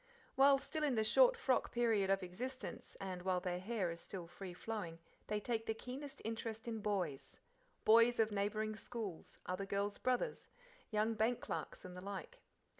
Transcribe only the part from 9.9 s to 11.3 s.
brothers, young